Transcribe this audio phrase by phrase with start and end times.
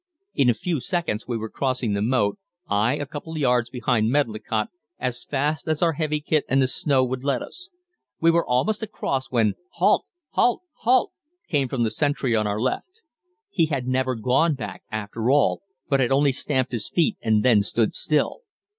[0.33, 4.09] In a few seconds we were crossing the moat, I a couple of yards behind
[4.09, 7.69] Medlicott, as fast as our heavy kit and the snow would let us.
[8.19, 10.05] We were almost across when "Halt!
[10.31, 10.63] Halt!!
[10.79, 11.11] Halt!!"
[11.47, 13.03] came from the sentry on our left.
[13.51, 17.61] He had never gone back after all, but had only stamped his feet and then
[17.61, 18.39] stood still.